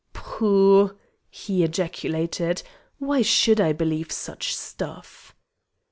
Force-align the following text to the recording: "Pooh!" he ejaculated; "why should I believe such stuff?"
"Pooh!" 0.13 0.97
he 1.29 1.63
ejaculated; 1.63 2.63
"why 2.97 3.21
should 3.21 3.61
I 3.61 3.71
believe 3.71 4.11
such 4.11 4.55
stuff?" 4.55 5.35